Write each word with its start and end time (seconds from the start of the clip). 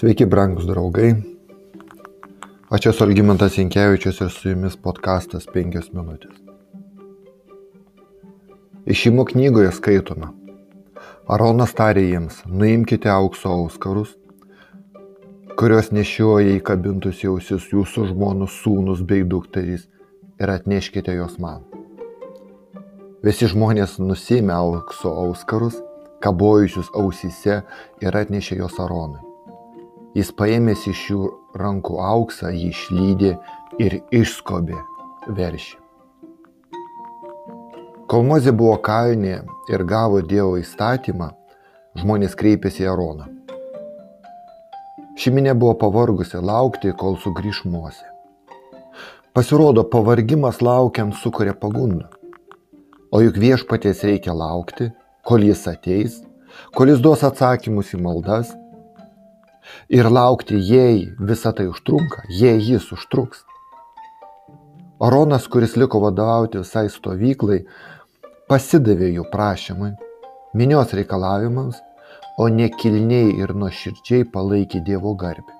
Sveiki, 0.00 0.24
brangus 0.26 0.64
draugai. 0.64 1.10
Aš 2.72 2.86
esu 2.88 3.04
Algymantas 3.04 3.58
Jankievičius 3.58 4.22
ir 4.24 4.30
su 4.32 4.48
jumis 4.48 4.78
podkastas 4.80 5.44
5 5.52 5.90
minutės. 5.92 6.38
Išimo 8.88 9.26
knygoje 9.28 9.74
skaitome. 9.76 10.30
Aronas 11.28 11.76
tarė 11.76 12.06
jiems, 12.06 12.40
nuimkite 12.48 13.12
aukso 13.12 13.52
auskarus, 13.52 14.16
kuriuos 15.60 15.92
nešioja 15.92 16.56
įkabintus 16.56 17.20
jausis 17.28 17.68
jūsų 17.76 18.08
žmonų 18.14 18.48
sūnus 18.56 19.04
bei 19.04 19.28
dukterys 19.28 19.84
ir 20.40 20.56
atneškite 20.56 21.20
juos 21.20 21.36
man. 21.36 21.66
Visi 23.20 23.52
žmonės 23.52 24.00
nusėmė 24.00 24.56
aukso 24.64 25.12
auskarus, 25.28 25.82
kabojusius 26.24 26.88
ausyse 26.96 27.66
ir 28.00 28.24
atnešė 28.24 28.64
juos 28.64 28.80
Aronui. 28.80 29.26
Jis 30.10 30.32
paėmęs 30.34 30.88
iš 30.90 31.00
jų 31.12 31.26
rankų 31.54 32.00
auksą, 32.02 32.50
jį 32.50 32.70
išlydė 32.74 33.34
ir 33.78 34.00
išskobė 34.10 34.78
veršį. 35.36 35.76
Kol 38.10 38.24
Mozė 38.26 38.50
buvo 38.50 38.74
kalnė 38.82 39.36
ir 39.70 39.84
gavo 39.86 40.18
Dievo 40.26 40.56
įstatymą, 40.58 41.28
žmonės 42.00 42.34
kreipėsi 42.34 42.82
į 42.82 42.88
Aroną. 42.90 43.28
Šiminė 45.20 45.54
buvo 45.54 45.76
pavargusi 45.78 46.40
laukti, 46.42 46.90
kol 46.90 47.14
sugrįž 47.22 47.62
Mozė. 47.70 48.08
Pasirodo, 49.30 49.84
pavargimas 49.86 50.58
laukiant 50.58 51.14
sukuria 51.22 51.54
pagundą. 51.54 52.08
O 53.14 53.20
juk 53.22 53.38
viešpaties 53.38 54.02
reikia 54.08 54.34
laukti, 54.34 54.88
kol 55.22 55.46
jis 55.46 55.62
ateis, 55.70 56.18
kol 56.74 56.90
jis 56.90 56.98
duos 56.98 57.22
atsakymus 57.26 57.94
į 57.94 58.02
maldas 58.02 58.50
ir 59.88 60.08
laukti, 60.10 60.58
jei 60.58 61.12
visa 61.18 61.52
tai 61.52 61.66
užtrunka, 61.70 62.24
jei 62.28 62.58
jis 62.60 62.90
užtruks. 62.92 63.44
Aronas, 65.00 65.46
kuris 65.48 65.76
liko 65.80 66.00
vadovauti 66.04 66.60
visai 66.60 66.88
stovyklai, 66.92 67.62
pasidavė 68.50 69.14
jų 69.14 69.24
prašymui, 69.32 69.94
minios 70.54 70.92
reikalavimams, 70.96 71.78
o 72.40 72.48
ne 72.48 72.68
kilniai 72.72 73.32
ir 73.40 73.54
nuoširdžiai 73.56 74.26
palaikė 74.34 74.82
Dievo 74.84 75.14
garbę. 75.16 75.56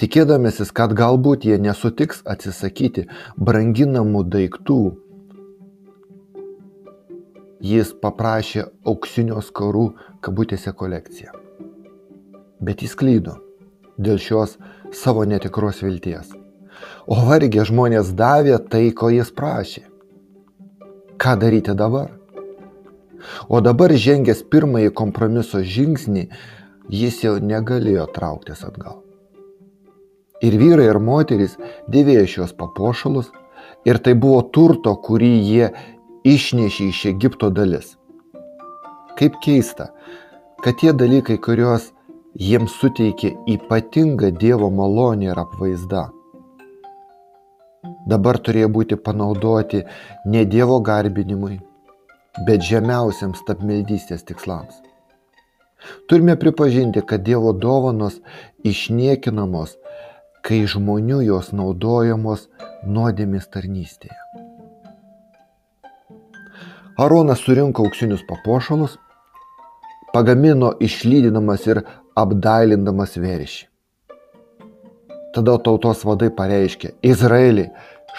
Tikėdamasis, 0.00 0.72
kad 0.74 0.94
galbūt 0.98 1.44
jie 1.46 1.58
nesutiks 1.62 2.24
atsisakyti 2.34 3.06
branginamų 3.36 4.24
daiktų, 4.32 4.80
jis 7.62 7.94
paprašė 8.02 8.66
auksinio 8.92 9.38
skarų 9.46 9.86
kabutėse 10.24 10.74
kolekciją 10.74 11.41
bet 12.62 12.82
jis 12.82 12.94
klydo 12.98 13.36
dėl 13.98 14.18
šios 14.22 14.56
savo 14.96 15.26
netikros 15.28 15.82
vilties. 15.84 16.32
O 17.06 17.18
vargė 17.26 17.66
žmonės 17.68 18.14
davė 18.16 18.58
tai, 18.70 18.88
ko 18.96 19.10
jis 19.12 19.30
prašė. 19.34 19.84
Ką 21.20 21.36
daryti 21.38 21.74
dabar? 21.78 22.10
O 23.48 23.60
dabar 23.62 23.92
žengęs 23.94 24.42
pirmąjį 24.50 24.90
kompromiso 24.98 25.62
žingsnį, 25.62 26.26
jis 26.90 27.22
jau 27.22 27.36
negalėjo 27.38 28.08
trauktis 28.14 28.64
atgal. 28.66 28.98
Ir 30.42 30.56
vyrai, 30.58 30.88
ir 30.90 30.98
moterys 30.98 31.54
dėvėjo 31.92 32.26
šios 32.34 32.54
papuošalus, 32.58 33.30
ir 33.86 34.00
tai 34.02 34.16
buvo 34.18 34.40
turto, 34.54 34.96
kurį 34.98 35.32
jie 35.46 35.68
išnešė 36.26 36.88
iš 36.90 37.04
Egipto 37.12 37.50
dalis. 37.54 37.94
Kaip 39.18 39.38
keista, 39.44 39.92
kad 40.64 40.80
tie 40.80 40.90
dalykai, 40.96 41.38
kuriuos 41.38 41.92
jiems 42.38 42.72
suteikė 42.80 43.34
ypatingą 43.48 44.32
Dievo 44.40 44.70
malonę 44.70 45.30
ir 45.32 45.38
apvaizdą. 45.38 46.06
Dabar 48.08 48.38
turėjo 48.38 48.68
būti 48.72 48.96
panaudoti 48.96 49.82
ne 50.26 50.44
Dievo 50.44 50.80
garbinimui, 50.80 51.58
bet 52.46 52.64
žemiausiams 52.64 53.44
tapmeldystės 53.46 54.24
tikslams. 54.24 54.80
Turime 56.08 56.36
pripažinti, 56.38 57.02
kad 57.02 57.22
Dievo 57.26 57.52
dovanos 57.52 58.20
išniekinamos, 58.64 59.76
kai 60.42 60.64
žmonių 60.66 61.22
jos 61.26 61.52
naudojamos 61.52 62.48
nuodėmis 62.86 63.48
tarnystėje. 63.50 64.16
Aronas 66.98 67.40
surinko 67.42 67.86
auksinius 67.86 68.22
papuošalus, 68.28 68.98
pagamino 70.12 70.72
išlydinamas 70.80 71.66
ir 71.66 71.82
apdailindamas 72.18 73.16
veršį. 73.16 73.68
Tada 75.32 75.56
tautos 75.64 76.02
vadai 76.04 76.28
pareiškė, 76.36 76.92
Izraeli, 77.08 77.70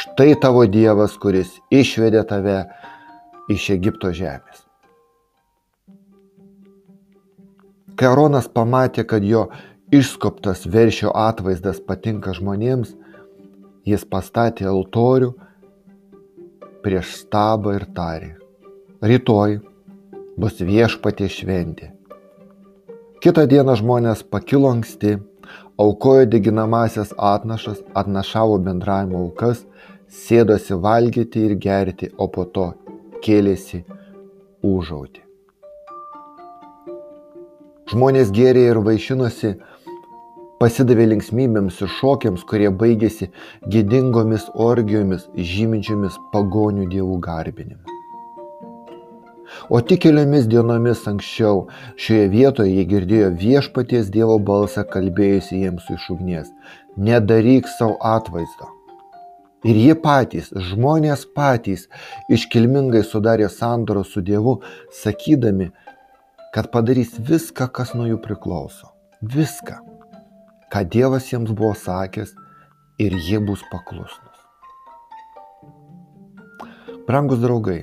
štai 0.00 0.32
tavo 0.42 0.64
Dievas, 0.66 1.14
kuris 1.22 1.52
išvedė 1.70 2.24
tave 2.26 2.64
iš 3.52 3.68
Egipto 3.76 4.10
žemės. 4.10 4.64
Kai 7.96 8.10
Aronas 8.10 8.50
pamatė, 8.52 9.06
kad 9.08 9.24
jo 9.24 9.46
išskoptas 9.94 10.66
veršio 10.66 11.14
atvaizdas 11.14 11.78
patinka 11.80 12.34
žmonėms, 12.36 12.90
jis 13.86 14.02
pastatė 14.10 14.66
altorių 14.66 15.30
prieš 16.82 17.14
stabą 17.22 17.78
ir 17.78 17.86
tarė, 17.94 18.34
rytoj 19.00 19.60
bus 20.36 20.58
viešpatė 20.58 21.30
šventė 21.30 21.95
Kita 23.16 23.46
diena 23.48 23.72
žmonės 23.72 24.20
pakilo 24.28 24.68
anksti, 24.68 25.14
aukojo 25.80 26.26
deginamasias 26.28 27.14
atnašas, 27.16 27.78
atnašavo 27.96 28.58
bendravimo 28.66 29.22
aukas, 29.24 29.62
sėdosi 30.12 30.76
valgyti 30.84 31.46
ir 31.48 31.54
gerti, 31.56 32.10
o 32.20 32.28
po 32.28 32.44
to 32.44 32.66
kėlėsi 33.24 33.80
užauti. 34.60 35.24
Žmonės 37.88 38.34
gėrė 38.36 38.68
ir 38.74 38.82
vaišinosi, 38.84 39.54
pasidavė 40.60 41.08
linksmybėms 41.14 41.80
ir 41.80 41.92
šokiams, 41.96 42.44
kurie 42.44 42.68
baigėsi 42.68 43.32
gėdingomis 43.72 44.50
orgijomis, 44.52 45.24
žyminčiomis 45.36 46.20
pagonių 46.36 46.90
dievų 46.92 47.20
garbinimu. 47.24 47.95
O 49.70 49.80
tik 49.80 50.04
keliomis 50.04 50.46
dienomis 50.50 51.04
anksčiau 51.10 51.66
šioje 52.00 52.28
vietoje 52.32 52.72
jie 52.76 52.86
girdėjo 52.92 53.30
viešpaties 53.42 54.10
Dievo 54.14 54.38
balsą 54.38 54.86
kalbėjusi 54.92 55.62
jiems 55.64 55.88
iš 55.96 56.08
ugnies. 56.14 56.50
Nedaryk 56.96 57.68
savo 57.78 57.96
atvaizdo. 58.14 58.70
Ir 59.66 59.78
jie 59.80 59.94
patys, 59.98 60.52
žmonės 60.68 61.24
patys, 61.34 61.88
iškilmingai 62.30 63.02
sudarė 63.02 63.48
sandorą 63.50 64.04
su 64.06 64.22
Dievu, 64.22 64.60
sakydami, 65.02 65.72
kad 66.54 66.70
padarys 66.70 67.16
viską, 67.18 67.66
kas 67.74 67.94
nuo 67.96 68.06
jų 68.06 68.20
priklauso. 68.22 68.92
Viską, 69.20 69.80
ką 70.70 70.84
Dievas 70.92 71.32
jiems 71.32 71.50
buvo 71.50 71.72
sakęs 71.74 72.36
ir 73.02 73.16
jie 73.16 73.40
bus 73.42 73.64
paklusnus. 73.72 74.38
Brangus 77.08 77.42
draugai, 77.42 77.80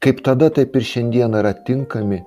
kaip 0.00 0.22
tada, 0.24 0.48
taip 0.48 0.76
ir 0.76 0.86
šiandien 0.90 1.36
yra 1.36 1.52
tinkami, 1.66 2.22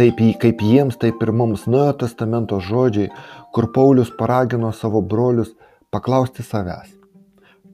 taip 0.00 0.22
kaip 0.42 0.62
jiems, 0.64 0.96
taip 0.96 1.22
ir 1.22 1.32
mums 1.36 1.66
Nuojo 1.68 1.98
testamento 2.04 2.60
žodžiai, 2.64 3.10
kur 3.52 3.68
Paulius 3.74 4.12
paragino 4.18 4.72
savo 4.72 5.02
brolius 5.02 5.52
paklausti 5.92 6.44
savęs, 6.46 6.94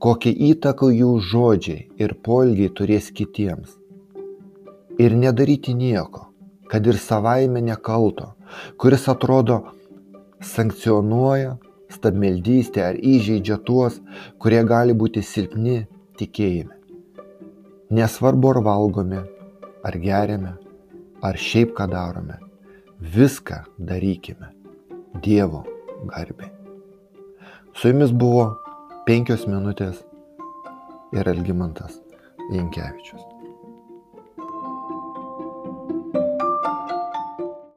kokią 0.02 0.34
įtaką 0.50 0.90
jų 0.90 1.14
žodžiai 1.30 1.86
ir 2.02 2.16
polgiai 2.26 2.72
turės 2.74 3.10
kitiems. 3.14 3.78
Ir 4.98 5.14
nedaryti 5.18 5.74
nieko, 5.74 6.28
kad 6.70 6.86
ir 6.86 6.98
savaime 6.98 7.62
nekalto, 7.62 8.32
kuris 8.78 9.08
atrodo 9.10 9.60
sankcionuoja 10.54 11.56
stabmeldystę 11.94 12.82
ar 12.82 12.98
įžeidžia 12.98 13.58
tuos, 13.66 14.00
kurie 14.42 14.62
gali 14.66 14.94
būti 14.94 15.22
silpni 15.22 15.84
tikėjime. 16.18 16.83
Nesvarbu, 17.90 18.50
ar 18.50 18.62
valgome, 18.64 19.20
ar 19.84 19.98
geriame, 20.00 20.54
ar 21.22 21.36
šiaip 21.36 21.74
ką 21.76 21.88
darome, 21.92 22.38
viską 23.00 23.60
darykime 23.78 24.50
Dievo 25.24 25.62
garbė. 26.08 26.48
Su 27.74 27.92
jumis 27.92 28.12
buvo 28.14 28.48
penkios 29.06 29.46
minutės 29.50 30.00
ir 31.12 31.28
Elgimantas 31.28 32.00
Jankievičius. 32.50 33.33